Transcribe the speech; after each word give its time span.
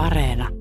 Areena. 0.00 0.59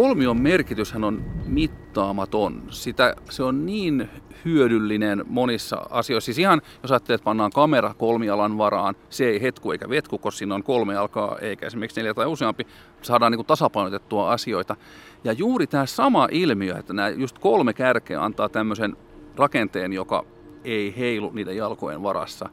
Kolmion 0.00 0.40
merkityshän 0.40 1.04
on 1.04 1.24
mittaamaton. 1.46 2.62
Sitä, 2.70 3.16
se 3.30 3.42
on 3.42 3.66
niin 3.66 4.08
hyödyllinen 4.44 5.24
monissa 5.28 5.76
asioissa. 5.90 6.26
Siis 6.26 6.38
ihan, 6.38 6.62
jos 6.82 6.92
ajattelee, 6.92 7.14
että 7.14 7.24
pannaan 7.24 7.50
kamera 7.50 7.94
kolmialan 7.94 8.58
varaan, 8.58 8.94
se 9.10 9.24
ei 9.24 9.42
hetku 9.42 9.72
eikä 9.72 9.88
vetku, 9.88 10.18
koska 10.18 10.38
siinä 10.38 10.54
on 10.54 10.62
kolme 10.62 10.96
alkaa 10.96 11.38
eikä 11.38 11.66
esimerkiksi 11.66 12.00
neljä 12.00 12.14
tai 12.14 12.26
useampi, 12.26 12.66
saadaan 13.02 13.32
niin 13.32 13.46
tasapainotettua 13.46 14.32
asioita. 14.32 14.76
Ja 15.24 15.32
juuri 15.32 15.66
tämä 15.66 15.86
sama 15.86 16.28
ilmiö, 16.30 16.76
että 16.78 16.92
nämä 16.92 17.08
just 17.08 17.38
kolme 17.38 17.72
kärkeä 17.72 18.24
antaa 18.24 18.48
tämmöisen 18.48 18.96
rakenteen, 19.36 19.92
joka 19.92 20.24
ei 20.64 20.94
heilu 20.98 21.30
niiden 21.34 21.56
jalkojen 21.56 22.02
varassa. 22.02 22.48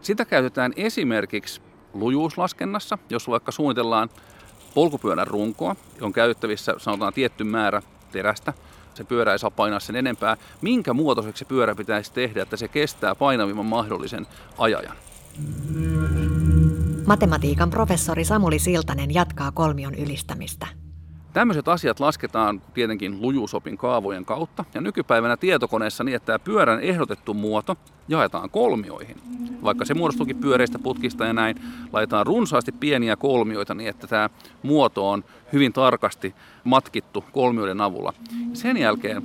Sitä 0.00 0.24
käytetään 0.24 0.72
esimerkiksi 0.76 1.60
lujuuslaskennassa, 1.94 2.98
jos 3.10 3.28
vaikka 3.28 3.52
suunnitellaan 3.52 4.08
polkupyörän 4.78 5.26
runkoa, 5.26 5.76
on 6.00 6.12
käytettävissä 6.12 6.74
sanotaan 6.78 7.12
tietty 7.12 7.44
määrä 7.44 7.82
terästä, 8.12 8.52
se 8.94 9.04
pyörä 9.04 9.32
ei 9.32 9.38
saa 9.38 9.50
painaa 9.50 9.80
sen 9.80 9.96
enempää. 9.96 10.36
Minkä 10.60 10.92
muotoiseksi 10.92 11.38
se 11.38 11.44
pyörä 11.44 11.74
pitäisi 11.74 12.12
tehdä, 12.12 12.42
että 12.42 12.56
se 12.56 12.68
kestää 12.68 13.14
painavimman 13.14 13.66
mahdollisen 13.66 14.26
ajajan? 14.58 14.96
Matematiikan 17.06 17.70
professori 17.70 18.24
Samuli 18.24 18.58
Siltanen 18.58 19.14
jatkaa 19.14 19.52
kolmion 19.52 19.94
ylistämistä. 19.94 20.66
Tämmöiset 21.32 21.68
asiat 21.68 22.00
lasketaan 22.00 22.62
tietenkin 22.74 23.22
lujuusopin 23.22 23.78
kaavojen 23.78 24.24
kautta. 24.24 24.64
Ja 24.74 24.80
nykypäivänä 24.80 25.36
tietokoneessa 25.36 26.04
niin, 26.04 26.16
että 26.16 26.26
tämä 26.26 26.38
pyörän 26.38 26.80
ehdotettu 26.80 27.34
muoto 27.34 27.76
jaetaan 28.08 28.50
kolmioihin. 28.50 29.16
Vaikka 29.62 29.84
se 29.84 29.94
muodostuukin 29.94 30.36
pyöreistä 30.36 30.78
putkista 30.78 31.24
ja 31.24 31.32
näin, 31.32 31.56
laitetaan 31.92 32.26
runsaasti 32.26 32.72
pieniä 32.72 33.16
kolmioita 33.16 33.74
niin, 33.74 33.90
että 33.90 34.06
tämä 34.06 34.30
muoto 34.62 35.10
on 35.10 35.24
hyvin 35.52 35.72
tarkasti 35.72 36.34
matkittu 36.64 37.24
kolmioiden 37.32 37.80
avulla. 37.80 38.12
Sen 38.52 38.76
jälkeen 38.76 39.22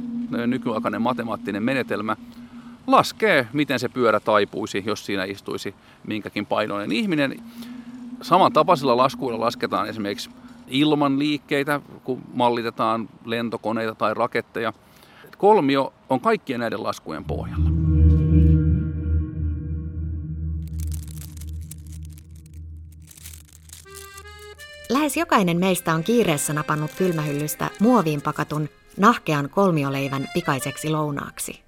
nykyaikainen 0.47 1.01
matemaattinen 1.01 1.63
menetelmä 1.63 2.15
laskee, 2.87 3.47
miten 3.53 3.79
se 3.79 3.89
pyörä 3.89 4.19
taipuisi, 4.19 4.83
jos 4.85 5.05
siinä 5.05 5.23
istuisi 5.23 5.75
minkäkin 6.07 6.45
painoinen 6.45 6.91
ihminen. 6.91 7.39
Samantapaisilla 8.21 8.97
laskuilla 8.97 9.39
lasketaan 9.39 9.89
esimerkiksi 9.89 10.29
ilman 10.67 11.19
liikkeitä, 11.19 11.81
kun 12.03 12.21
mallitetaan 12.33 13.09
lentokoneita 13.25 13.95
tai 13.95 14.13
raketteja. 14.13 14.73
Kolmio 15.37 15.93
on 16.09 16.19
kaikkien 16.19 16.59
näiden 16.59 16.83
laskujen 16.83 17.23
pohjalla. 17.23 17.82
Lähes 24.89 25.17
jokainen 25.17 25.57
meistä 25.57 25.93
on 25.93 26.03
kiireessä 26.03 26.53
napannut 26.53 26.91
kylmähyllystä 26.97 27.69
muoviin 27.79 28.21
pakatun 28.21 28.69
nahkean 28.97 29.49
kolmioleivän 29.49 30.29
pikaiseksi 30.33 30.89
lounaaksi. 30.89 31.61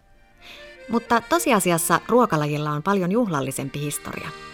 Mutta 0.89 1.21
tosiasiassa 1.29 2.01
ruokalajilla 2.07 2.71
on 2.71 2.83
paljon 2.83 3.11
juhlallisempi 3.11 3.79
historia– 3.79 4.29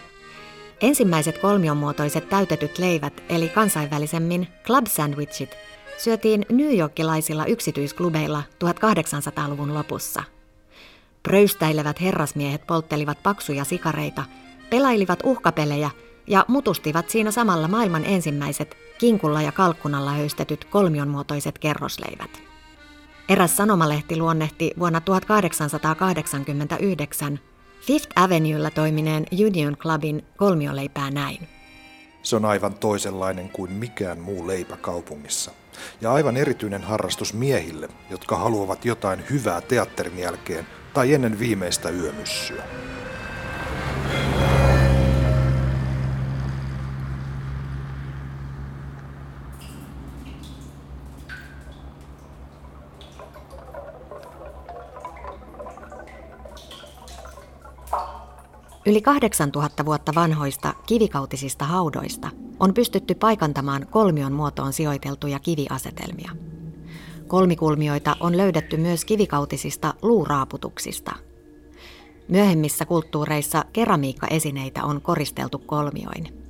Ensimmäiset 0.81 1.37
kolmionmuotoiset 1.37 2.29
täytetyt 2.29 2.77
leivät, 2.77 3.23
eli 3.29 3.49
kansainvälisemmin 3.49 4.47
club 4.65 4.85
sandwichit, 4.87 5.55
syötiin 5.97 6.45
New 6.49 6.77
Yorkilaisilla 6.77 7.45
yksityisklubeilla 7.45 8.43
1800-luvun 8.63 9.73
lopussa. 9.73 10.23
Pröystäilevät 11.23 12.01
herrasmiehet 12.01 12.67
polttelivat 12.67 13.23
paksuja 13.23 13.63
sikareita, 13.63 14.23
pelailivat 14.69 15.19
uhkapelejä 15.23 15.89
ja 16.31 16.45
mutustivat 16.47 17.09
siinä 17.09 17.31
samalla 17.31 17.67
maailman 17.67 18.05
ensimmäiset 18.05 18.77
kinkulla 18.97 19.41
ja 19.41 19.51
kalkkunalla 19.51 20.11
höystetyt 20.11 20.65
kolmionmuotoiset 20.65 21.59
kerrosleivät. 21.59 22.43
Eräs 23.29 23.57
sanomalehti 23.57 24.17
luonnehti 24.17 24.71
vuonna 24.79 25.01
1889 25.01 27.39
Fifth 27.81 28.09
Avenuella 28.15 28.71
toimineen 28.71 29.25
Union 29.45 29.77
Clubin 29.77 30.25
kolmioleipää 30.37 31.11
näin. 31.11 31.47
Se 32.23 32.35
on 32.35 32.45
aivan 32.45 32.73
toisenlainen 32.73 33.49
kuin 33.49 33.71
mikään 33.71 34.19
muu 34.19 34.47
leipä 34.47 34.77
kaupungissa. 34.77 35.51
Ja 36.01 36.13
aivan 36.13 36.37
erityinen 36.37 36.83
harrastus 36.83 37.33
miehille, 37.33 37.89
jotka 38.09 38.35
haluavat 38.35 38.85
jotain 38.85 39.23
hyvää 39.29 39.61
teatterin 39.61 40.19
jälkeen 40.19 40.67
tai 40.93 41.13
ennen 41.13 41.39
viimeistä 41.39 41.89
yömyssyä. 41.89 42.63
Yli 58.85 59.01
8000 59.01 59.85
vuotta 59.85 60.11
vanhoista 60.15 60.73
kivikautisista 60.87 61.65
haudoista 61.65 62.29
on 62.59 62.73
pystytty 62.73 63.15
paikantamaan 63.15 63.87
kolmion 63.91 64.33
muotoon 64.33 64.73
sijoiteltuja 64.73 65.39
kiviasetelmia. 65.39 66.31
Kolmikulmioita 67.27 68.15
on 68.19 68.37
löydetty 68.37 68.77
myös 68.77 69.05
kivikautisista 69.05 69.93
luuraaputuksista. 70.01 71.15
Myöhemmissä 72.27 72.85
kulttuureissa 72.85 73.65
keramiikkaesineitä 73.73 74.83
on 74.83 75.01
koristeltu 75.01 75.59
kolmioin. 75.59 76.41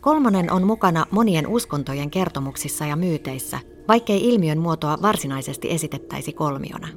Kolmonen 0.00 0.52
on 0.52 0.66
mukana 0.66 1.06
monien 1.10 1.46
uskontojen 1.46 2.10
kertomuksissa 2.10 2.86
ja 2.86 2.96
myyteissä, 2.96 3.60
vaikkei 3.88 4.28
ilmiön 4.28 4.58
muotoa 4.58 4.98
varsinaisesti 5.02 5.70
esitettäisi 5.70 6.32
kolmiona. 6.32 6.88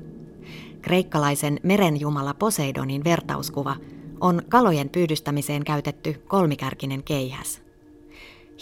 Kreikkalaisen 0.82 1.60
merenjumala 1.64 2.34
Poseidonin 2.34 3.04
vertauskuva 3.04 3.76
on 4.22 4.42
kalojen 4.50 4.90
pyydystämiseen 4.90 5.64
käytetty 5.64 6.24
kolmikärkinen 6.28 7.04
keihäs. 7.04 7.62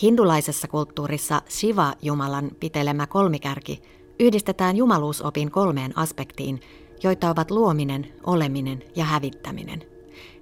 Hindulaisessa 0.02 0.68
kulttuurissa 0.68 1.42
Shiva-jumalan 1.50 2.52
pitelemä 2.60 3.08
kolmikärki 3.08 3.82
yhdistetään 4.20 4.78
jumaluusopin 4.78 5.52
kolmeen 5.52 5.98
aspektiin, 5.98 6.62
joita 7.04 7.30
ovat 7.30 7.52
luominen, 7.52 8.14
oleminen 8.26 8.84
ja 8.96 9.06
hävittäminen, 9.06 9.84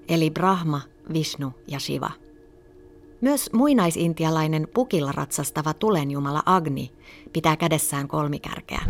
eli 0.09 0.29
Brahma, 0.31 0.81
Vishnu 1.13 1.51
ja 1.67 1.79
Shiva. 1.79 2.11
Myös 3.21 3.49
muinaisintialainen 3.53 4.67
pukilla 4.73 5.11
ratsastava 5.11 5.73
tulenjumala 5.73 6.43
Agni 6.45 6.91
pitää 7.33 7.57
kädessään 7.57 8.07
kolmikärkeä. 8.07 8.81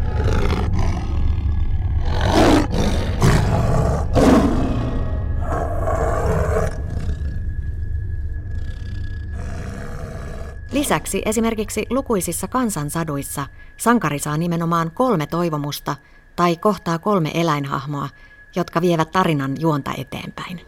Lisäksi 10.72 11.22
esimerkiksi 11.26 11.86
lukuisissa 11.90 12.48
kansansaduissa 12.48 13.46
sankari 13.78 14.20
saa 14.20 14.38
nimenomaan 14.38 14.92
kolme 14.92 15.28
toivomusta 15.28 15.96
tai 16.36 16.58
kohtaa 16.58 17.00
kolme 17.00 17.32
eläinhahmoa, 17.34 18.10
jotka 18.56 18.82
vievät 18.82 19.12
tarinan 19.12 19.56
juonta 19.60 19.92
eteenpäin. 19.98 20.62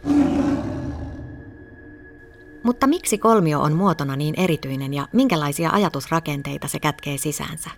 Mutta 2.62 2.86
miksi 2.86 3.18
kolmio 3.18 3.60
on 3.60 3.72
muotona 3.72 4.16
niin 4.16 4.34
erityinen 4.40 4.94
ja 4.94 5.08
minkälaisia 5.12 5.70
ajatusrakenteita 5.70 6.68
se 6.68 6.80
kätkee 6.80 7.18
sisäänsä? 7.18 7.70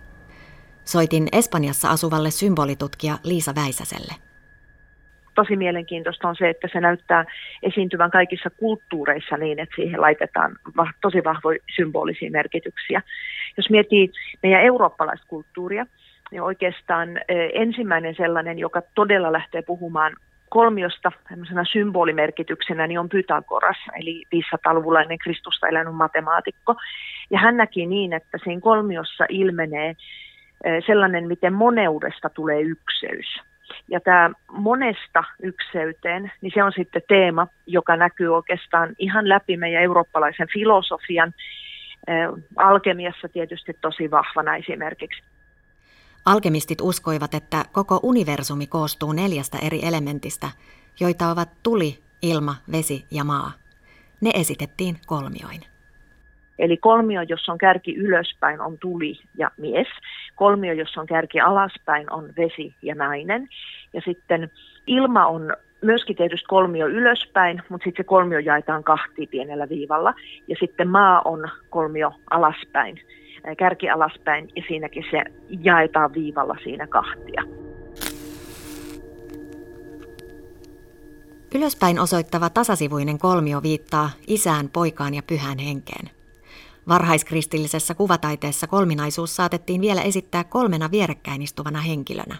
Soitin 0.85 1.27
Espanjassa 1.31 1.89
asuvalle 1.89 2.31
symbolitutkija 2.31 3.19
Liisa 3.23 3.55
Väisäselle 3.55 4.15
tosi 5.35 5.55
mielenkiintoista 5.55 6.27
on 6.27 6.35
se, 6.35 6.49
että 6.49 6.67
se 6.73 6.79
näyttää 6.79 7.25
esiintyvän 7.63 8.11
kaikissa 8.11 8.49
kulttuureissa 8.49 9.37
niin, 9.37 9.59
että 9.59 9.75
siihen 9.75 10.01
laitetaan 10.01 10.55
tosi 11.01 11.23
vahvoja 11.23 11.59
symbolisia 11.75 12.31
merkityksiä. 12.31 13.01
Jos 13.57 13.69
miettii 13.69 14.11
meidän 14.43 14.61
eurooppalaista 14.61 15.27
kulttuuria, 15.27 15.85
niin 16.31 16.41
oikeastaan 16.41 17.09
ensimmäinen 17.53 18.15
sellainen, 18.15 18.59
joka 18.59 18.81
todella 18.95 19.31
lähtee 19.31 19.61
puhumaan 19.61 20.13
kolmiosta 20.49 21.11
symbolimerkityksenä, 21.71 22.87
niin 22.87 22.99
on 22.99 23.09
Pythagoras, 23.09 23.77
eli 23.99 24.23
500-luvulainen 24.35 25.17
Kristusta 25.17 25.67
elänyt 25.67 25.95
matemaatikko. 25.95 26.75
Ja 27.29 27.39
hän 27.39 27.57
näki 27.57 27.85
niin, 27.85 28.13
että 28.13 28.37
siinä 28.43 28.61
kolmiossa 28.61 29.25
ilmenee 29.29 29.95
sellainen, 30.87 31.27
miten 31.27 31.53
moneudesta 31.53 32.29
tulee 32.29 32.61
ykseys. 32.61 33.41
Ja 33.87 33.99
tämä 33.99 34.29
monesta 34.51 35.23
ykseyteen, 35.43 36.31
niin 36.41 36.51
se 36.55 36.63
on 36.63 36.71
sitten 36.75 37.01
teema, 37.07 37.47
joka 37.67 37.95
näkyy 37.95 38.35
oikeastaan 38.35 38.95
ihan 38.99 39.29
läpi 39.29 39.57
meidän 39.57 39.83
eurooppalaisen 39.83 40.47
filosofian, 40.53 41.33
alkemiassa 42.55 43.27
tietysti 43.29 43.73
tosi 43.81 44.11
vahvana 44.11 44.55
esimerkiksi. 44.55 45.23
Alkemistit 46.25 46.81
uskoivat, 46.81 47.33
että 47.33 47.65
koko 47.71 47.99
universumi 48.03 48.67
koostuu 48.67 49.13
neljästä 49.13 49.57
eri 49.61 49.79
elementistä, 49.85 50.47
joita 50.99 51.29
ovat 51.29 51.49
tuli, 51.63 51.99
ilma, 52.21 52.55
vesi 52.71 53.05
ja 53.11 53.23
maa. 53.23 53.51
Ne 54.21 54.31
esitettiin 54.33 54.97
kolmioin. 55.05 55.74
Eli 56.59 56.77
kolmio, 56.77 57.21
jossa 57.21 57.51
on 57.51 57.57
kärki 57.57 57.95
ylöspäin, 57.95 58.61
on 58.61 58.77
tuli 58.77 59.19
ja 59.37 59.51
mies. 59.57 59.87
Kolmio, 60.35 60.73
jossa 60.73 61.01
on 61.01 61.07
kärki 61.07 61.39
alaspäin, 61.39 62.13
on 62.13 62.29
vesi 62.37 62.75
ja 62.81 62.95
nainen. 62.95 63.47
Ja 63.93 64.01
sitten 64.05 64.51
ilma 64.87 65.25
on 65.25 65.53
myöskin 65.81 66.15
tietysti 66.15 66.45
kolmio 66.47 66.87
ylöspäin, 66.87 67.61
mutta 67.69 67.83
sitten 67.83 68.03
se 68.03 68.07
kolmio 68.07 68.39
jaetaan 68.39 68.83
kahtiin 68.83 69.29
pienellä 69.29 69.69
viivalla. 69.69 70.13
Ja 70.47 70.55
sitten 70.59 70.87
maa 70.87 71.21
on 71.25 71.49
kolmio 71.69 72.11
alaspäin, 72.29 73.01
kärki 73.57 73.89
alaspäin, 73.89 74.49
ja 74.55 74.63
siinäkin 74.67 75.05
se 75.11 75.23
jaetaan 75.49 76.13
viivalla 76.13 76.55
siinä 76.63 76.87
kahtia. 76.87 77.43
Ylöspäin 81.55 81.99
osoittava 81.99 82.49
tasasivuinen 82.49 83.17
kolmio 83.19 83.63
viittaa 83.63 84.09
isään, 84.27 84.69
poikaan 84.69 85.13
ja 85.13 85.21
pyhään 85.27 85.57
henkeen. 85.57 86.14
Varhaiskristillisessä 86.87 87.95
kuvataiteessa 87.95 88.67
kolminaisuus 88.67 89.35
saatettiin 89.35 89.81
vielä 89.81 90.01
esittää 90.01 90.43
kolmena 90.43 90.91
vierekkäin 90.91 91.41
istuvana 91.41 91.81
henkilönä. 91.81 92.37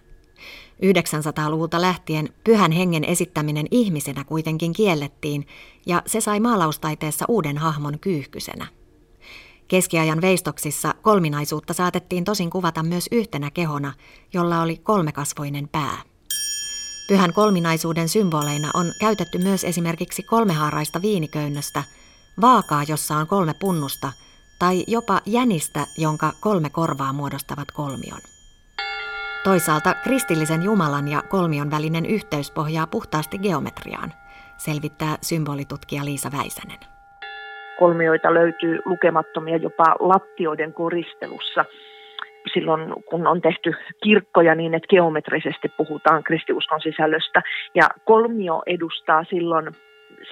900-luvulta 0.83 1.81
lähtien 1.81 2.30
pyhän 2.44 2.71
hengen 2.71 3.03
esittäminen 3.03 3.65
ihmisenä 3.71 4.24
kuitenkin 4.24 4.74
kiellettiin, 4.74 5.47
ja 5.86 6.01
se 6.06 6.21
sai 6.21 6.39
maalaustaiteessa 6.39 7.25
uuden 7.27 7.57
hahmon 7.57 8.00
kyyhkysenä. 8.00 8.68
Keskiajan 9.68 10.21
veistoksissa 10.21 10.94
kolminaisuutta 11.01 11.74
saatettiin 11.74 12.24
tosin 12.24 12.50
kuvata 12.50 12.83
myös 12.83 13.07
yhtenä 13.12 13.51
kehona, 13.51 13.94
jolla 14.33 14.62
oli 14.62 14.77
kolmekasvoinen 14.77 15.68
pää. 15.68 15.98
Pyhän 17.07 17.33
kolminaisuuden 17.33 18.09
symboleina 18.09 18.71
on 18.74 18.94
käytetty 19.00 19.38
myös 19.38 19.63
esimerkiksi 19.63 20.24
kolmehaaraista 20.24 21.01
viiniköynnöstä, 21.01 21.83
vaakaa, 22.41 22.83
jossa 22.88 23.18
on 23.18 23.27
kolme 23.27 23.53
punnusta– 23.53 24.12
tai 24.60 24.84
jopa 24.88 25.19
jänistä, 25.25 25.80
jonka 25.98 26.31
kolme 26.42 26.69
korvaa 26.69 27.13
muodostavat 27.13 27.72
kolmion. 27.74 28.22
Toisaalta 29.44 29.94
kristillisen 30.04 30.63
Jumalan 30.63 31.07
ja 31.07 31.22
kolmion 31.22 31.72
välinen 31.72 32.06
yhteys 32.06 32.52
pohjaa 32.52 32.88
puhtaasti 32.88 33.38
geometriaan, 33.38 34.13
selvittää 34.57 35.16
symbolitutkija 35.22 36.06
Liisa 36.06 36.30
Väisänen. 36.38 36.80
Kolmioita 37.80 38.34
löytyy 38.34 38.80
lukemattomia 38.86 39.57
jopa 39.57 39.96
lattioiden 40.00 40.74
koristelussa 40.74 41.66
silloin, 42.54 42.94
kun 43.10 43.28
on 43.28 43.42
tehty 43.42 43.72
kirkkoja 44.04 44.56
niin, 44.56 44.74
että 44.74 44.88
geometrisesti 44.88 45.69
puhutaan 45.78 46.24
kristiuskon 46.24 46.81
sisällöstä. 46.81 47.42
Ja 47.75 47.90
kolmio 48.06 48.63
edustaa 48.66 49.24
silloin 49.24 49.66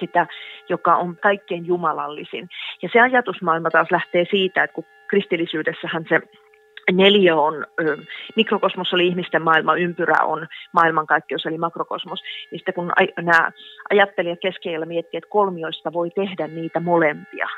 sitä, 0.00 0.26
joka 0.68 0.96
on 0.96 1.16
kaikkein 1.16 1.66
jumalallisin. 1.66 2.48
Ja 2.82 2.88
se 2.92 3.00
ajatusmaailma 3.00 3.70
taas 3.70 3.90
lähtee 3.90 4.24
siitä, 4.30 4.64
että 4.64 4.74
kun 4.74 4.84
kristillisyydessähän 5.06 6.04
se 6.08 6.20
Neljä 6.92 7.36
on, 7.36 7.66
mikrokosmos 8.36 8.94
oli 8.94 9.06
ihmisten 9.06 9.42
maailma, 9.42 9.76
ympyrä 9.76 10.24
on 10.24 10.46
maailmankaikkeus 10.72 11.46
eli 11.46 11.58
makrokosmos. 11.58 12.22
Niin 12.50 12.58
sitten 12.58 12.74
kun 12.74 12.92
nämä 13.16 13.50
ajattelijat 13.90 14.38
keskellä 14.42 14.86
miettii, 14.86 15.18
että 15.18 15.30
kolmioista 15.30 15.92
voi 15.92 16.10
tehdä 16.10 16.46
niitä 16.46 16.80
molempia, 16.80 17.48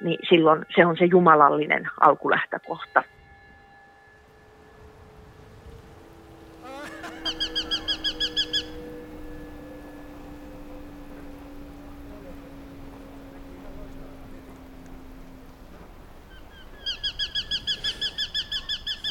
niin 0.00 0.18
silloin 0.28 0.66
se 0.74 0.86
on 0.86 0.96
se 0.96 1.04
jumalallinen 1.04 1.88
alkulähtökohta. 2.00 3.02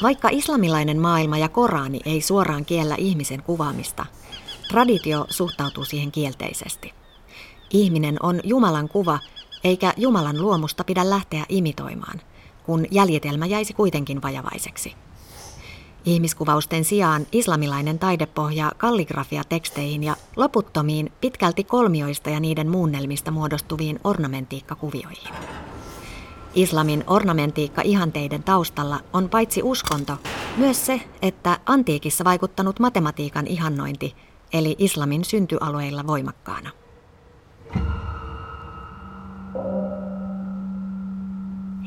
Vaikka 0.02 0.28
islamilainen 0.32 1.00
maailma 1.00 1.38
ja 1.38 1.48
Korani 1.48 2.00
ei 2.04 2.20
suoraan 2.20 2.64
kiellä 2.64 2.94
ihmisen 2.98 3.42
kuvaamista, 3.42 4.06
traditio 4.68 5.26
suhtautuu 5.30 5.84
siihen 5.84 6.12
kielteisesti. 6.12 6.94
Ihminen 7.70 8.16
on 8.22 8.40
Jumalan 8.44 8.88
kuva, 8.88 9.18
eikä 9.64 9.92
Jumalan 9.96 10.42
luomusta 10.42 10.84
pidä 10.84 11.10
lähteä 11.10 11.44
imitoimaan, 11.48 12.20
kun 12.62 12.86
jäljitelmä 12.90 13.46
jäisi 13.46 13.72
kuitenkin 13.72 14.22
vajavaiseksi. 14.22 14.94
Ihmiskuvausten 16.06 16.84
sijaan 16.84 17.26
islamilainen 17.32 17.98
taide 17.98 18.26
pohjaa 18.26 18.72
kalligrafiateksteihin 18.76 20.02
ja 20.02 20.16
loputtomiin 20.36 21.12
pitkälti 21.20 21.64
kolmioista 21.64 22.30
ja 22.30 22.40
niiden 22.40 22.68
muunnelmista 22.68 23.30
muodostuviin 23.30 24.00
ornamentiikkakuvioihin. 24.04 25.34
Islamin 26.56 27.04
ornamentiikka-ihanteiden 27.06 28.42
taustalla 28.42 29.00
on 29.12 29.28
paitsi 29.28 29.62
uskonto, 29.62 30.16
myös 30.56 30.86
se, 30.86 31.00
että 31.22 31.58
antiikissa 31.66 32.24
vaikuttanut 32.24 32.80
matematiikan 32.80 33.46
ihannointi, 33.46 34.14
eli 34.52 34.76
islamin 34.78 35.24
syntyalueilla 35.24 36.06
voimakkaana. 36.06 36.70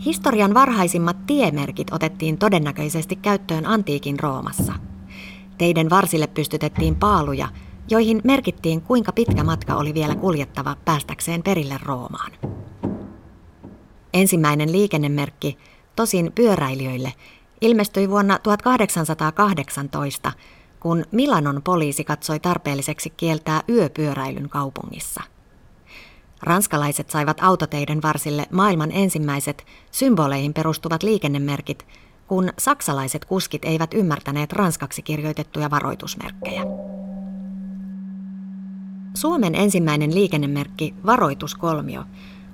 Historian 0.06 0.54
varhaisimmat 0.54 1.18
tiemerkit 1.28 1.94
otettiin 1.94 2.38
todennäköisesti 2.38 3.16
käyttöön 3.16 3.66
antiikin 3.66 4.20
Roomassa. 4.20 4.74
Teiden 5.58 5.90
varsille 5.90 6.28
pystytettiin 6.28 6.96
paaluja, 6.96 7.48
joihin 7.90 8.22
merkittiin 8.24 8.82
kuinka 8.82 9.12
pitkä 9.12 9.44
matka 9.44 9.76
oli 9.76 9.94
vielä 9.94 10.16
kuljettava 10.16 10.76
päästäkseen 10.86 11.44
perille 11.44 11.80
Roomaan. 11.84 12.32
Ensimmäinen 14.14 14.72
liikennemerkki, 14.72 15.58
tosin 15.96 16.32
pyöräilijöille, 16.36 17.14
ilmestyi 17.62 18.10
vuonna 18.10 18.40
1818, 18.40 20.32
kun 20.80 21.06
Milanon 21.12 21.62
poliisi 21.64 22.04
katsoi 22.04 22.40
tarpeelliseksi 22.40 23.10
kieltää 23.10 23.64
yöpyöräilyn 23.70 24.50
kaupungissa. 24.50 25.22
Ranskalaiset 26.42 27.10
saivat 27.10 27.38
autoteiden 27.44 28.02
varsille 28.02 28.48
maailman 28.52 28.92
ensimmäiset 28.92 29.66
symboleihin 29.92 30.54
perustuvat 30.54 31.04
liikennemerkit, 31.04 31.86
kun 32.28 32.50
saksalaiset 32.58 33.26
kuskit 33.26 33.66
eivät 33.66 33.94
ymmärtäneet 33.94 34.54
ranskaksi 34.54 35.02
kirjoitettuja 35.02 35.70
varoitusmerkkejä. 35.70 36.64
Suomen 39.14 39.56
ensimmäinen 39.56 40.16
liikennemerkki, 40.16 40.94
varoituskolmio, 41.06 42.04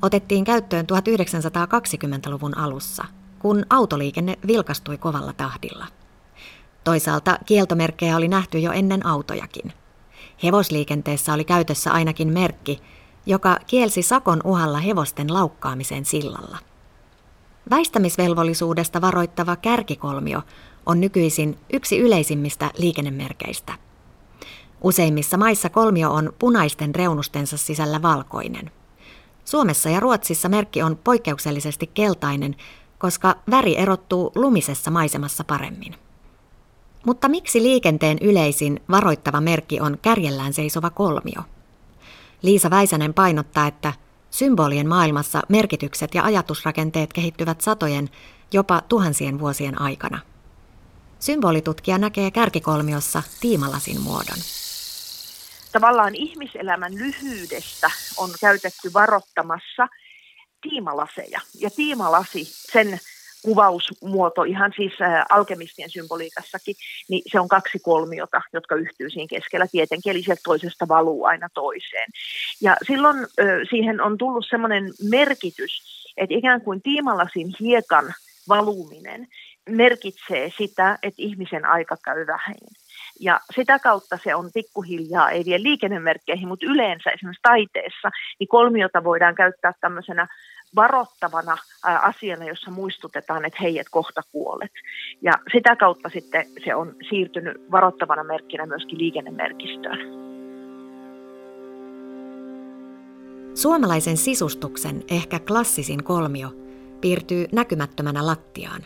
otettiin 0.05 0.43
käyttöön 0.43 0.85
1920-luvun 0.85 2.57
alussa, 2.57 3.05
kun 3.39 3.65
autoliikenne 3.69 4.37
vilkastui 4.47 4.97
kovalla 4.97 5.33
tahdilla. 5.33 5.85
Toisaalta 6.83 7.39
kieltomerkkejä 7.45 8.17
oli 8.17 8.27
nähty 8.27 8.59
jo 8.59 8.71
ennen 8.71 9.05
autojakin. 9.05 9.73
Hevosliikenteessä 10.43 11.33
oli 11.33 11.43
käytössä 11.43 11.91
ainakin 11.91 12.33
merkki, 12.33 12.81
joka 13.25 13.57
kielsi 13.67 14.01
sakon 14.01 14.41
uhalla 14.43 14.79
hevosten 14.79 15.33
laukkaamisen 15.33 16.05
sillalla. 16.05 16.57
Väistämisvelvollisuudesta 17.69 19.01
varoittava 19.01 19.55
kärkikolmio 19.55 20.41
on 20.85 20.99
nykyisin 21.01 21.57
yksi 21.73 21.99
yleisimmistä 21.99 22.71
liikennemerkeistä. 22.77 23.73
Useimmissa 24.81 25.37
maissa 25.37 25.69
kolmio 25.69 26.11
on 26.11 26.33
punaisten 26.39 26.95
reunustensa 26.95 27.57
sisällä 27.57 28.01
valkoinen– 28.01 28.71
Suomessa 29.45 29.89
ja 29.89 29.99
Ruotsissa 29.99 30.49
merkki 30.49 30.81
on 30.81 30.97
poikkeuksellisesti 31.03 31.87
keltainen, 31.93 32.55
koska 32.97 33.35
väri 33.51 33.77
erottuu 33.77 34.31
lumisessa 34.35 34.91
maisemassa 34.91 35.43
paremmin. 35.43 35.95
Mutta 37.05 37.29
miksi 37.29 37.63
liikenteen 37.63 38.17
yleisin 38.21 38.79
varoittava 38.91 39.41
merkki 39.41 39.79
on 39.79 39.97
kärjellään 40.01 40.53
seisova 40.53 40.89
kolmio? 40.89 41.41
Liisa 42.41 42.69
Väisänen 42.69 43.13
painottaa, 43.13 43.67
että 43.67 43.93
symbolien 44.29 44.89
maailmassa 44.89 45.41
merkitykset 45.49 46.15
ja 46.15 46.23
ajatusrakenteet 46.23 47.13
kehittyvät 47.13 47.61
satojen, 47.61 48.09
jopa 48.53 48.81
tuhansien 48.81 49.39
vuosien 49.39 49.81
aikana. 49.81 50.19
Symbolitutkija 51.19 51.97
näkee 51.97 52.31
kärkikolmiossa 52.31 53.23
tiimalasin 53.41 54.01
muodon 54.01 54.64
tavallaan 55.79 56.15
ihmiselämän 56.15 56.95
lyhyydestä 56.95 57.91
on 58.17 58.29
käytetty 58.41 58.93
varoittamassa 58.93 59.87
tiimalaseja. 60.61 61.41
Ja 61.59 61.69
tiimalasi, 61.69 62.43
sen 62.45 62.99
kuvausmuoto 63.41 64.43
ihan 64.43 64.73
siis 64.75 64.93
alkemistien 65.29 65.89
symboliikassakin, 65.89 66.75
niin 67.09 67.21
se 67.31 67.39
on 67.39 67.47
kaksi 67.47 67.79
kolmiota, 67.79 68.41
jotka 68.53 68.75
yhtyy 68.75 69.09
siinä 69.09 69.27
keskellä 69.29 69.67
tietenkin, 69.71 70.11
eli 70.11 70.23
sieltä 70.23 70.41
toisesta 70.43 70.87
valuu 70.87 71.25
aina 71.25 71.49
toiseen. 71.53 72.09
Ja 72.61 72.77
silloin 72.87 73.17
siihen 73.69 74.01
on 74.01 74.17
tullut 74.17 74.45
semmoinen 74.49 74.93
merkitys, 75.09 76.05
Että 76.17 76.35
ikään 76.35 76.61
kuin 76.61 76.81
tiimalasin 76.81 77.55
hiekan 77.59 78.13
valuminen 78.47 79.27
merkitsee 79.69 80.51
sitä, 80.57 80.99
että 81.03 81.21
ihmisen 81.21 81.65
aika 81.65 81.97
käy 82.03 82.27
vähin. 82.27 82.67
Ja 83.19 83.39
sitä 83.55 83.79
kautta 83.79 84.19
se 84.23 84.35
on 84.35 84.49
pikkuhiljaa, 84.53 85.29
ei 85.29 85.45
vie 85.45 85.63
liikennemerkkeihin, 85.63 86.47
mutta 86.47 86.65
yleensä 86.65 87.09
esimerkiksi 87.09 87.41
taiteessa, 87.41 88.11
niin 88.39 88.47
kolmiota 88.47 89.03
voidaan 89.03 89.35
käyttää 89.35 89.73
tämmöisenä 89.81 90.27
varoittavana 90.75 91.57
asiana, 91.83 92.45
jossa 92.45 92.71
muistutetaan, 92.71 93.45
että 93.45 93.59
hei, 93.61 93.79
et 93.79 93.89
kohta 93.91 94.21
kuolet. 94.31 94.71
Ja 95.21 95.33
sitä 95.53 95.75
kautta 95.75 96.09
sitten 96.09 96.45
se 96.65 96.75
on 96.75 96.95
siirtynyt 97.09 97.71
varoittavana 97.71 98.23
merkkinä 98.23 98.65
myöskin 98.65 98.97
liikennemerkistöön. 98.97 100.25
Suomalaisen 103.53 104.17
sisustuksen 104.17 105.03
ehkä 105.11 105.39
klassisin 105.39 106.03
kolmio 106.03 106.47
piirtyy 107.01 107.45
näkymättömänä 107.51 108.25
lattiaan. 108.25 108.81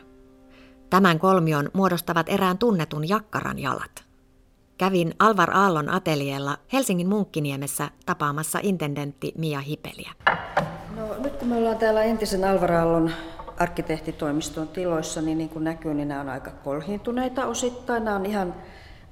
Tämän 0.89 1.19
kolmion 1.19 1.69
muodostavat 1.73 2.29
erään 2.29 2.57
tunnetun 2.57 3.09
jakkaran 3.09 3.59
jalat. 3.59 4.08
Kävin 4.79 5.13
Alvar 5.19 5.51
Aallon 5.51 5.89
ateliella 5.89 6.57
Helsingin 6.73 7.07
Munkkiniemessä 7.09 7.89
tapaamassa 8.05 8.59
intendentti 8.63 9.33
Mia 9.37 9.59
Hipeliä. 9.59 10.11
No, 10.95 11.03
nyt 11.23 11.35
kun 11.35 11.47
me 11.47 11.55
ollaan 11.55 11.77
täällä 11.77 12.03
entisen 12.03 12.43
Alvar 12.43 12.71
Aallon 12.71 13.11
arkkitehtitoimiston 13.57 14.67
tiloissa, 14.67 15.21
niin 15.21 15.37
niin 15.37 15.49
kuin 15.49 15.63
näkyy, 15.63 15.93
niin 15.93 16.07
nämä 16.07 16.21
on 16.21 16.29
aika 16.29 16.51
kolhiintuneita 16.51 17.45
osittain. 17.45 18.05
Nämä 18.05 18.17
on 18.17 18.25
ihan 18.25 18.55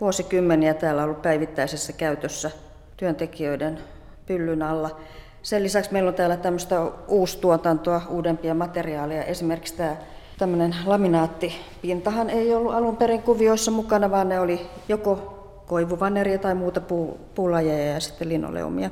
vuosikymmeniä 0.02 0.74
täällä 0.74 1.04
ollut 1.04 1.22
päivittäisessä 1.22 1.94
käytössä 1.94 2.52
työntekijöiden 2.98 3.80
pyllyn 4.26 4.64
alla. 4.64 5.00
Sen 5.42 5.64
lisäksi 5.64 5.94
meillä 5.94 6.10
on 6.10 6.16
täällä 6.16 6.38
tämmöistä 6.38 6.82
uustuotantoa, 7.08 8.02
uudempia 8.10 8.54
materiaaleja. 8.54 9.24
Esimerkiksi 9.24 9.78
tämä 9.78 9.96
tämmöinen 10.38 10.76
laminaattipintahan 10.86 12.30
ei 12.30 12.56
ollut 12.56 12.74
alun 12.74 12.98
perin 12.98 13.22
kuvioissa 13.22 13.72
mukana, 13.72 14.12
vaan 14.12 14.30
ne 14.30 14.40
oli 14.40 14.68
joko 14.90 15.37
koivuvaneria 15.68 16.38
tai 16.38 16.56
muuta 16.56 16.82
puu, 16.82 17.20
puulajeja 17.36 17.94
ja 17.94 18.00
sitten 18.00 18.30
linoleumia. 18.30 18.90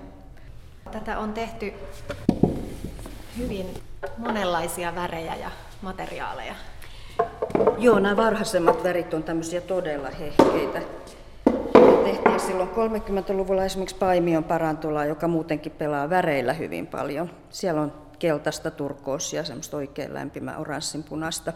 Tätä 0.92 1.20
on 1.20 1.34
tehty 1.34 1.74
hyvin 3.38 3.66
monenlaisia 4.18 4.96
värejä 4.96 5.36
ja 5.36 5.52
materiaaleja. 5.82 6.56
Joo, 7.78 8.00
nämä 8.00 8.18
varhaisemmat 8.18 8.84
värit 8.84 9.14
on 9.14 9.24
tämmöisiä 9.24 9.62
todella 9.62 10.10
hehkeitä. 10.10 10.82
Tehtiin 12.04 12.40
silloin 12.40 12.70
30-luvulla 12.70 13.66
esimerkiksi 13.66 13.96
Paimion 13.96 14.44
parantola, 14.44 15.06
joka 15.06 15.28
muutenkin 15.28 15.72
pelaa 15.72 16.10
väreillä 16.10 16.54
hyvin 16.54 16.88
paljon. 16.88 17.32
Siellä 17.50 17.82
on 17.82 17.94
keltaista 18.20 18.72
turkoosia, 18.72 19.44
semmoista 19.44 19.78
oikein 19.78 20.14
lämpimää 20.14 20.58
oranssinpunaista. 20.58 21.54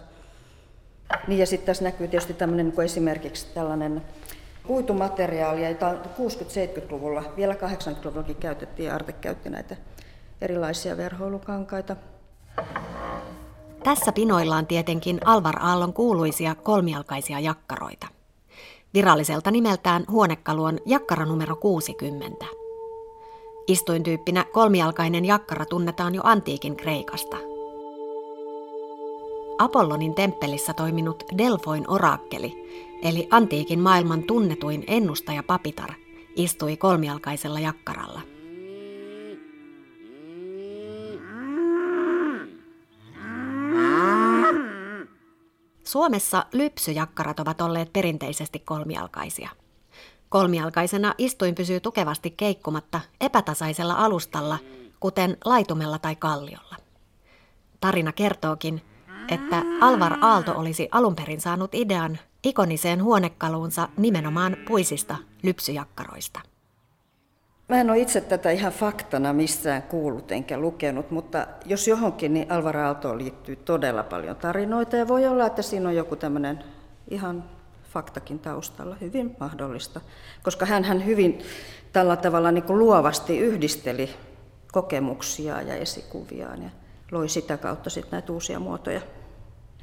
Niin 1.28 1.40
ja 1.40 1.46
sitten 1.46 1.66
tässä 1.66 1.84
näkyy 1.84 2.08
tietysti 2.08 2.34
tämmöinen 2.34 2.70
niin 2.70 2.82
esimerkiksi 2.82 3.48
tällainen 3.54 4.02
kuitumateriaali, 4.68 5.68
jota 5.68 5.94
60-70-luvulla, 5.94 7.24
vielä 7.38 7.54
80-luvullakin 7.54 8.36
käytettiin 8.36 8.92
Arte 8.92 9.12
käytti 9.12 9.50
näitä 9.50 9.76
erilaisia 10.42 10.98
verhoilukankaita. 10.98 11.96
Tässä 13.84 14.12
pinoillaan 14.12 14.68
tietenkin 14.68 15.20
Alvar 15.26 15.56
Aallon 15.60 15.94
kuuluisia 15.94 16.56
kolmialkaisia 16.56 17.40
jakkaroita. 17.40 18.08
Viralliselta 18.94 19.52
nimeltään 19.52 20.06
huonekalu 20.12 20.64
on 20.64 20.78
jakkara 20.86 21.26
numero 21.26 21.56
60. 21.56 22.46
Istuintyyppinä 23.68 24.46
kolmialkainen 24.54 25.26
jakkara 25.26 25.66
tunnetaan 25.66 26.16
jo 26.16 26.22
antiikin 26.24 26.76
Kreikasta. 26.76 27.38
Apollonin 29.60 30.14
temppelissä 30.16 30.74
toiminut 30.74 31.24
Delfoin 31.38 31.86
orakkeli, 31.88 32.54
eli 33.04 33.28
antiikin 33.32 33.80
maailman 33.80 34.24
tunnetuin 34.24 34.84
ennustaja 34.88 35.44
Papitar, 35.44 35.94
istui 36.36 36.78
kolmialkaisella 36.78 37.60
jakkaralla. 37.60 38.22
Suomessa 45.84 46.46
lypsyjakkarat 46.54 47.40
ovat 47.40 47.62
olleet 47.62 47.94
perinteisesti 47.94 48.60
kolmialkaisia. 48.60 49.50
Kolmialkaisena 50.30 51.14
istuin 51.18 51.56
pysyy 51.56 51.80
tukevasti 51.80 52.32
keikkumatta 52.32 53.02
epätasaisella 53.22 53.94
alustalla, 53.94 54.58
kuten 55.00 55.38
laitumella 55.46 56.00
tai 56.00 56.16
kalliolla. 56.16 56.76
Tarina 57.82 58.12
kertookin, 58.12 58.82
että 59.32 59.64
Alvar 59.82 60.18
Aalto 60.22 60.60
olisi 60.60 60.90
alun 60.92 61.16
perin 61.16 61.42
saanut 61.42 61.76
idean 61.76 62.20
ikoniseen 62.44 63.04
huonekaluunsa 63.04 63.90
nimenomaan 63.98 64.58
puisista 64.68 65.16
lypsyjakkaroista. 65.44 66.40
Mä 67.70 67.82
en 67.82 67.90
ole 67.90 68.00
itse 68.00 68.22
tätä 68.22 68.52
ihan 68.52 68.72
faktana 68.72 69.34
missään 69.34 69.84
kuullut 69.84 70.32
enkä 70.32 70.58
lukenut, 70.58 71.12
mutta 71.12 71.48
jos 71.66 71.88
johonkin, 71.88 72.34
niin 72.34 72.52
Alvar 72.52 72.78
Aaltoon 72.78 73.18
liittyy 73.18 73.56
todella 73.56 74.04
paljon 74.04 74.36
tarinoita 74.36 74.96
ja 74.96 75.08
voi 75.08 75.28
olla, 75.28 75.46
että 75.46 75.62
siinä 75.62 75.90
on 75.90 75.96
joku 75.96 76.16
tämmöinen 76.16 76.64
ihan 77.08 77.44
faktakin 77.94 78.40
taustalla, 78.40 78.96
hyvin 79.02 79.36
mahdollista, 79.40 80.02
koska 80.44 80.66
hän 80.66 81.06
hyvin 81.06 81.40
tällä 81.94 82.16
tavalla 82.16 82.52
niin 82.52 82.64
kuin 82.64 82.80
luovasti 82.80 83.40
yhdisteli 83.40 84.10
kokemuksia 84.72 85.62
ja 85.62 85.76
esikuviaan 85.76 86.64
ja 86.64 86.70
loi 87.12 87.30
sitä 87.30 87.58
kautta 87.58 87.90
sitten 87.90 88.12
näitä 88.12 88.34
uusia 88.34 88.60
muotoja. 88.60 89.02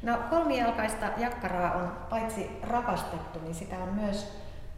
No 0.02 0.18
kolmijalkaista 0.30 1.06
jakkaraa 1.16 1.74
on 1.74 1.92
paitsi 2.10 2.50
rakastettu, 2.62 3.38
niin 3.42 3.54
sitä 3.54 3.76
on 3.76 3.94
myös 3.94 4.28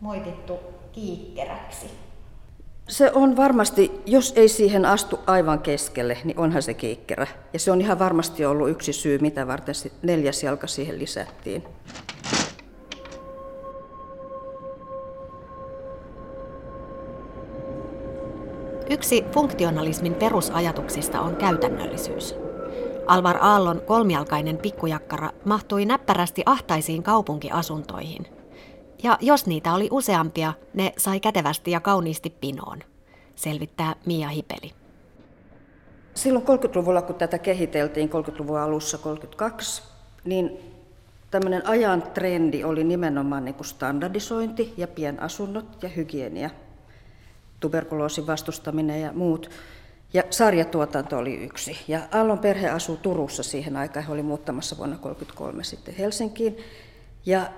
moitittu 0.01 0.59
kiikkeräksi. 0.93 1.91
Se 2.89 3.13
on 3.15 3.37
varmasti, 3.37 4.03
jos 4.07 4.33
ei 4.37 4.49
siihen 4.49 4.85
astu 4.85 5.21
aivan 5.27 5.59
keskelle, 5.59 6.19
niin 6.25 6.39
onhan 6.39 6.63
se 6.63 6.75
kiikkerä. 6.75 7.27
Ja 7.53 7.59
se 7.59 7.73
on 7.73 7.81
ihan 7.81 7.99
varmasti 7.99 8.47
ollut 8.47 8.71
yksi 8.71 8.93
syy, 8.93 9.19
mitä 9.19 9.47
varten 9.47 9.75
neljäs 10.03 10.43
jalka 10.43 10.67
siihen 10.67 10.99
lisättiin. 10.99 11.65
Yksi 18.91 19.25
funktionalismin 19.33 20.15
perusajatuksista 20.15 21.21
on 21.21 21.37
käytännöllisyys. 21.37 22.48
Alvar 23.09 23.39
Aallon 23.41 23.81
kolmialkainen 23.87 24.59
pikkujakkara 24.59 25.31
mahtui 25.45 25.85
näppärästi 25.85 26.43
ahtaisiin 26.47 27.03
kaupunkiasuntoihin. 27.03 28.27
Ja 29.03 29.19
jos 29.21 29.47
niitä 29.47 29.75
oli 29.75 29.89
useampia, 29.91 30.53
ne 30.75 30.93
sai 30.99 31.21
kätevästi 31.21 31.71
ja 31.71 31.81
kauniisti 31.81 32.31
pinoon, 32.31 32.79
selvittää 33.35 33.95
Mia 34.07 34.29
Hipeli. 34.29 34.73
Silloin 36.15 36.45
30-luvulla, 36.45 37.03
kun 37.03 37.15
tätä 37.15 37.39
kehiteltiin, 37.39 38.11
30-luvun 38.11 38.59
alussa 38.59 38.99
32, 38.99 39.83
niin 40.25 40.59
tämmöinen 41.31 41.67
ajan 41.67 42.03
trendi 42.03 42.65
oli 42.65 42.85
nimenomaan 42.85 43.45
niin 43.45 43.55
kuin 43.55 43.67
standardisointi 43.67 44.75
ja 44.77 44.89
pienasunnot 44.89 45.83
ja 45.83 45.89
hygienia, 45.89 46.51
tuberkuloosin 47.61 48.27
vastustaminen 48.27 49.01
ja 49.01 49.13
muut. 49.13 49.51
Ja 50.13 50.23
sarjatuotanto 50.31 51.19
oli 51.19 51.35
yksi. 51.35 51.79
Ja 51.89 52.01
Aallon 52.13 52.39
perhe 52.39 52.69
asuu 52.69 52.97
Turussa 52.97 53.43
siihen 53.43 53.77
aikaan, 53.77 54.07
he 54.07 54.13
oli 54.13 54.23
muuttamassa 54.23 54.77
vuonna 54.77 54.97
1933 54.97 55.65
sitten 55.65 55.95
Helsinkiin. 55.95 56.57
Ja 57.27 57.51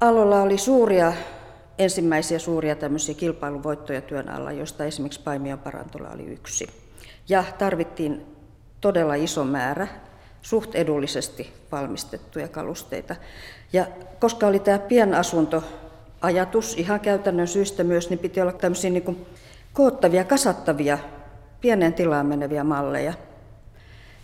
Allolla 0.00 0.42
oli 0.42 0.58
suuria, 0.58 1.12
ensimmäisiä 1.78 2.38
suuria 2.38 2.76
tämmöisiä 2.76 3.14
kilpailuvoittoja 3.14 4.00
työn 4.00 4.28
alla, 4.28 4.52
joista 4.52 4.84
esimerkiksi 4.84 5.20
Paimion 5.20 5.58
parantola 5.58 6.10
oli 6.10 6.24
yksi. 6.24 6.66
Ja 7.28 7.44
tarvittiin 7.58 8.26
todella 8.80 9.14
iso 9.14 9.44
määrä 9.44 9.88
suht 10.42 10.74
edullisesti 10.74 11.52
valmistettuja 11.72 12.48
kalusteita. 12.48 13.16
Ja 13.72 13.86
koska 14.18 14.46
oli 14.46 14.58
tämä 14.58 14.78
pienasunto 14.78 15.64
ajatus 16.20 16.74
ihan 16.74 17.00
käytännön 17.00 17.48
syystä 17.48 17.84
myös, 17.84 18.10
niin 18.10 18.18
piti 18.18 18.40
olla 18.40 18.52
tämmöisiä 18.52 18.90
niin 18.90 19.26
koottavia, 19.72 20.24
kasattavia 20.24 20.98
pieneen 21.60 21.94
tilaan 21.94 22.26
meneviä 22.26 22.64
malleja. 22.64 23.12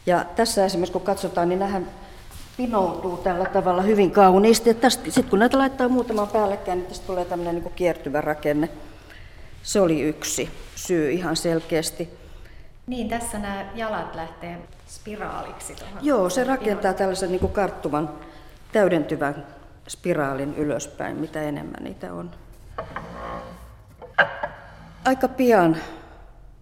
Ja 0.07 0.25
tässä 0.37 0.65
esimerkiksi 0.65 0.93
kun 0.93 1.03
katsotaan, 1.03 1.49
niin 1.49 1.59
nämähän 1.59 1.87
pinoutuu 2.57 3.17
tällä 3.17 3.45
tavalla 3.45 3.83
hyvin 3.83 4.11
kauniisti. 4.11 4.77
Sitten 4.89 5.25
kun 5.25 5.39
näitä 5.39 5.59
laittaa 5.59 5.89
muutaman 5.89 6.29
päällekkäin, 6.29 6.79
niin 6.79 6.89
tästä 6.89 7.07
tulee 7.07 7.25
tämmöinen 7.25 7.55
niin 7.55 7.73
kiertyvä 7.73 8.21
rakenne. 8.21 8.69
Se 9.63 9.81
oli 9.81 10.01
yksi 10.01 10.51
syy 10.75 11.11
ihan 11.11 11.37
selkeästi. 11.37 12.09
Niin, 12.87 13.09
tässä 13.09 13.39
nämä 13.39 13.65
jalat 13.75 14.15
lähtee 14.15 14.59
spiraaliksi. 14.89 15.75
Tuohon 15.75 15.99
Joo, 16.03 16.31
se 16.31 16.45
rakentaa 16.45 16.93
tällaisen 16.93 17.31
niin 17.31 17.49
karttuvan, 17.53 18.11
täydentyvän 18.73 19.47
spiraalin 19.89 20.55
ylöspäin, 20.55 21.17
mitä 21.17 21.43
enemmän 21.43 21.85
niitä 21.85 22.13
on. 22.13 22.31
Aika 25.05 25.29
pian 25.29 25.77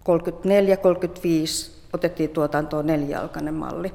34-35 0.02 1.72
otettiin 1.92 2.30
tuotantoon 2.30 2.86
nelijalkainen 2.86 3.54
malli. 3.54 3.92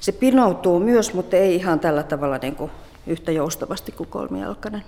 Se 0.00 0.12
pinoutuu 0.12 0.80
myös, 0.80 1.14
mutta 1.14 1.36
ei 1.36 1.54
ihan 1.54 1.80
tällä 1.80 2.02
tavalla 2.02 2.38
niin 2.38 2.56
kuin 2.56 2.70
yhtä 3.06 3.32
joustavasti 3.32 3.92
kuin 3.92 4.08
kolmijalkainen. 4.08 4.82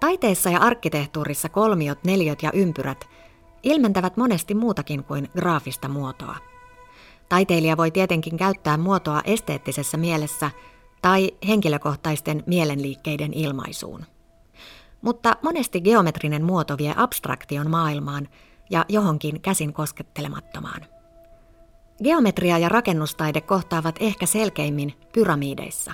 Taiteessa 0.00 0.50
ja 0.50 0.58
arkkitehtuurissa 0.58 1.48
kolmiot, 1.48 1.98
neliöt 2.04 2.42
ja 2.42 2.50
ympyrät 2.54 3.04
ilmentävät 3.62 4.16
monesti 4.16 4.54
muutakin 4.54 5.04
kuin 5.04 5.28
graafista 5.32 5.88
muotoa. 5.88 6.36
Taiteilija 7.28 7.76
voi 7.76 7.90
tietenkin 7.90 8.36
käyttää 8.36 8.76
muotoa 8.76 9.20
esteettisessä 9.24 9.96
mielessä 9.96 10.50
tai 11.02 11.30
henkilökohtaisten 11.48 12.42
mielenliikkeiden 12.46 13.32
ilmaisuun. 13.34 14.06
Mutta 15.02 15.36
monesti 15.42 15.80
geometrinen 15.80 16.44
muoto 16.44 16.78
vie 16.78 16.94
abstraktion 16.96 17.70
maailmaan 17.70 18.28
ja 18.70 18.84
johonkin 18.88 19.40
käsin 19.40 19.72
koskettelemattomaan. 19.72 20.86
Geometria 22.04 22.58
ja 22.58 22.68
rakennustaide 22.68 23.40
kohtaavat 23.40 23.94
ehkä 24.00 24.26
selkeimmin 24.26 24.94
pyramideissa. 25.12 25.92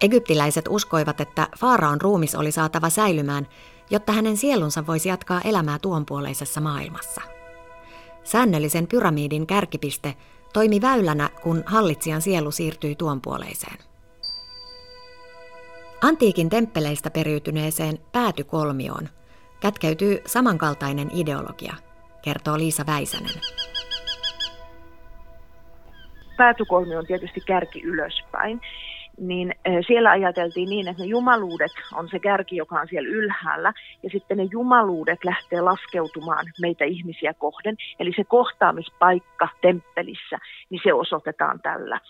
Egyptiläiset 0.00 0.64
uskoivat, 0.68 1.20
että 1.20 1.48
Faaraon 1.58 2.00
ruumis 2.00 2.34
oli 2.34 2.52
saatava 2.52 2.90
säilymään, 2.90 3.46
jotta 3.90 4.12
hänen 4.12 4.36
sielunsa 4.36 4.86
voisi 4.86 5.08
jatkaa 5.08 5.40
elämää 5.40 5.78
tuonpuoleisessa 5.78 6.60
maailmassa. 6.60 7.20
Säännöllisen 8.24 8.86
pyramidin 8.86 9.46
kärkipiste 9.46 10.16
toimi 10.52 10.80
väylänä, 10.80 11.30
kun 11.42 11.62
hallitsijan 11.66 12.22
sielu 12.22 12.50
siirtyi 12.50 12.94
tuonpuoleiseen. 12.94 13.78
Antiikin 16.08 16.48
temppeleistä 16.48 17.10
periytyneeseen 17.10 17.98
päätykolmioon 18.12 19.08
kätkeytyy 19.60 20.18
samankaltainen 20.26 21.10
ideologia, 21.14 21.74
kertoo 22.24 22.58
Liisa 22.58 22.86
Väisänen. 22.86 23.40
Päätykolmio 26.36 26.98
on 26.98 27.06
tietysti 27.06 27.40
kärki 27.46 27.82
ylöspäin 27.82 28.60
niin 29.18 29.54
siellä 29.86 30.10
ajateltiin 30.10 30.68
niin, 30.68 30.88
että 30.88 31.02
ne 31.02 31.08
jumaluudet 31.08 31.72
on 31.94 32.08
se 32.08 32.18
kärki, 32.18 32.56
joka 32.56 32.80
on 32.80 32.88
siellä 32.88 33.08
ylhäällä, 33.08 33.72
ja 34.02 34.10
sitten 34.10 34.36
ne 34.36 34.48
jumaluudet 34.50 35.24
lähtee 35.24 35.60
laskeutumaan 35.60 36.46
meitä 36.60 36.84
ihmisiä 36.84 37.34
kohden. 37.34 37.76
Eli 38.00 38.12
se 38.16 38.24
kohtaamispaikka 38.24 39.48
temppelissä, 39.60 40.38
niin 40.70 40.80
se 40.84 40.92
osoitetaan 40.92 41.60
tällä. 41.62 42.00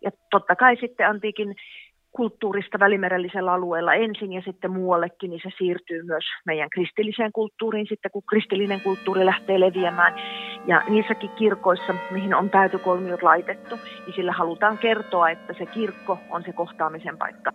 Ja 0.00 0.10
totta 0.30 0.56
kai 0.56 0.76
sitten 0.76 1.08
antiikin 1.08 1.56
kulttuurista 2.18 2.78
välimerellisellä 2.78 3.52
alueella 3.52 3.94
ensin 3.94 4.32
ja 4.32 4.42
sitten 4.44 4.70
muuallekin, 4.70 5.30
niin 5.30 5.40
se 5.42 5.50
siirtyy 5.58 6.02
myös 6.02 6.24
meidän 6.46 6.70
kristilliseen 6.70 7.32
kulttuuriin 7.32 7.86
sitten, 7.88 8.10
kun 8.10 8.22
kristillinen 8.30 8.80
kulttuuri 8.80 9.26
lähtee 9.26 9.60
leviämään. 9.60 10.14
Ja 10.66 10.82
niissäkin 10.88 11.30
kirkoissa, 11.30 11.94
mihin 12.10 12.34
on 12.34 12.50
täytykolmiot 12.50 13.22
laitettu, 13.22 13.74
niin 14.06 14.14
sillä 14.14 14.32
halutaan 14.32 14.78
kertoa, 14.78 15.30
että 15.30 15.54
se 15.58 15.66
kirkko 15.66 16.18
on 16.30 16.42
se 16.42 16.52
kohtaamisen 16.52 17.18
paikka. 17.18 17.50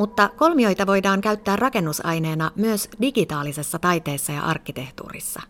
Mutta 0.00 0.28
kolmioita 0.28 0.86
voidaan 0.86 1.20
käyttää 1.20 1.56
rakennusaineena 1.56 2.50
myös 2.56 2.88
digitaalisessa 3.00 3.78
taiteessa 3.78 4.32
ja 4.32 4.42
arkkitehtuurissa. 4.42 5.42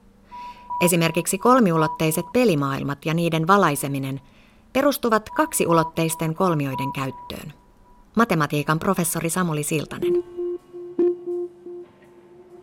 Esimerkiksi 0.80 1.38
kolmiulotteiset 1.38 2.24
pelimaailmat 2.32 3.06
ja 3.06 3.14
niiden 3.14 3.46
valaiseminen 3.46 4.20
perustuvat 4.72 5.30
kaksiulotteisten 5.30 6.34
kolmioiden 6.34 6.92
käyttöön. 6.92 7.52
Matematiikan 8.16 8.78
professori 8.78 9.30
Samuli 9.30 9.62
Siltanen. 9.62 10.24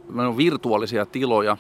Meillä 0.10 0.30
on 0.30 0.38
virtuaalisia 0.38 1.06
tiloja, 1.06 1.58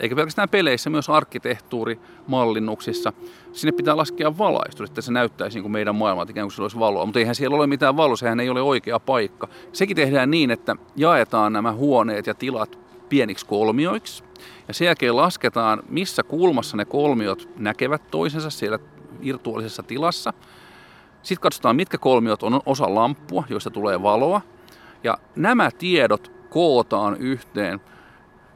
eikä 0.00 0.16
pelkästään 0.16 0.48
peleissä, 0.48 0.90
myös 0.90 1.08
arkkitehtuurimallinnuksissa. 1.08 3.12
Sinne 3.52 3.72
pitää 3.72 3.96
laskea 3.96 4.38
valaistus, 4.38 4.90
että 4.90 5.00
se 5.00 5.12
näyttäisi 5.12 5.56
niin 5.56 5.62
kuin 5.62 5.72
meidän 5.72 5.94
maailmalta 5.94 6.30
ikään 6.30 6.46
kuin 6.46 6.52
se 6.52 6.62
olisi 6.62 6.78
valoa. 6.78 7.06
Mutta 7.06 7.18
eihän 7.18 7.34
siellä 7.34 7.56
ole 7.56 7.66
mitään 7.66 7.96
valoa, 7.96 8.16
sehän 8.16 8.40
ei 8.40 8.50
ole 8.50 8.62
oikea 8.62 9.00
paikka. 9.00 9.48
Sekin 9.72 9.96
tehdään 9.96 10.30
niin, 10.30 10.50
että 10.50 10.76
jaetaan 10.96 11.52
nämä 11.52 11.72
huoneet 11.72 12.26
ja 12.26 12.34
tilat 12.34 12.78
pieniksi 13.08 13.46
kolmioiksi. 13.46 14.24
Ja 14.68 14.74
sen 14.74 14.86
jälkeen 14.86 15.16
lasketaan, 15.16 15.82
missä 15.88 16.22
kulmassa 16.22 16.76
ne 16.76 16.84
kolmiot 16.84 17.48
näkevät 17.56 18.02
toisensa 18.10 18.50
siellä 18.50 18.78
virtuaalisessa 19.24 19.82
tilassa. 19.82 20.32
Sitten 21.22 21.42
katsotaan, 21.42 21.76
mitkä 21.76 21.98
kolmiot 21.98 22.42
on 22.42 22.60
osa 22.66 22.94
lamppua, 22.94 23.44
joista 23.48 23.70
tulee 23.70 24.02
valoa. 24.02 24.40
Ja 25.04 25.18
nämä 25.36 25.70
tiedot 25.78 26.32
kootaan 26.50 27.16
yhteen 27.16 27.80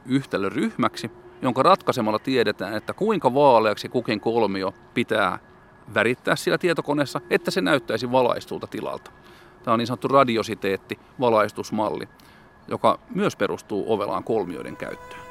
yhtälöryhmäksi, 0.05 1.11
jonka 1.41 1.63
ratkaisemalla 1.63 2.19
tiedetään, 2.19 2.73
että 2.73 2.93
kuinka 2.93 3.33
vaaleaksi 3.33 3.89
kukin 3.89 4.19
kolmio 4.19 4.73
pitää 4.93 5.39
värittää 5.93 6.35
siellä 6.35 6.57
tietokoneessa, 6.57 7.21
että 7.29 7.51
se 7.51 7.61
näyttäisi 7.61 8.11
valaistulta 8.11 8.67
tilalta. 8.67 9.11
Tämä 9.63 9.73
on 9.73 9.79
niin 9.79 9.87
sanottu 9.87 10.07
radiositeetti, 10.07 10.99
valaistusmalli, 11.19 12.07
joka 12.67 12.99
myös 13.15 13.35
perustuu 13.35 13.93
ovelaan 13.93 14.23
kolmioiden 14.23 14.77
käyttöön. 14.77 15.24